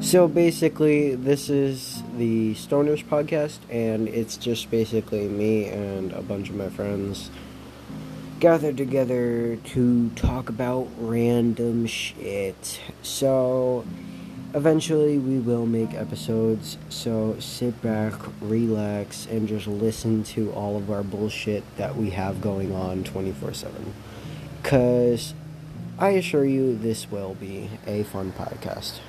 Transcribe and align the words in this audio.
So 0.00 0.28
basically, 0.28 1.16
this 1.16 1.50
is 1.50 2.02
the 2.16 2.54
Stoners 2.54 3.04
podcast, 3.04 3.58
and 3.68 4.08
it's 4.08 4.36
just 4.36 4.70
basically 4.70 5.28
me 5.28 5.66
and 5.66 6.12
a 6.12 6.22
bunch 6.22 6.48
of 6.48 6.54
my 6.54 6.70
friends 6.70 7.30
gathered 8.40 8.76
together 8.76 9.56
to 9.56 10.08
talk 10.10 10.48
about 10.48 10.88
random 10.98 11.86
shit. 11.86 12.80
So 13.02 13.84
eventually, 14.54 15.18
we 15.18 15.40
will 15.40 15.66
make 15.66 15.92
episodes. 15.94 16.78
So 16.88 17.36
sit 17.40 17.82
back, 17.82 18.14
relax, 18.40 19.26
and 19.26 19.48
just 19.48 19.66
listen 19.66 20.22
to 20.24 20.52
all 20.52 20.76
of 20.76 20.90
our 20.90 21.02
bullshit 21.02 21.64
that 21.76 21.96
we 21.96 22.10
have 22.10 22.40
going 22.40 22.72
on 22.72 23.02
24 23.04 23.52
7. 23.52 23.94
Because 24.62 25.34
I 25.98 26.10
assure 26.10 26.44
you, 26.44 26.76
this 26.76 27.10
will 27.10 27.34
be 27.34 27.68
a 27.86 28.04
fun 28.04 28.32
podcast. 28.32 29.00